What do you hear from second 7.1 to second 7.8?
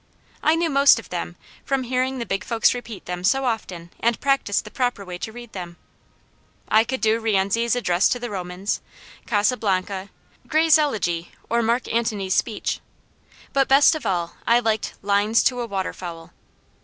"Rienzi's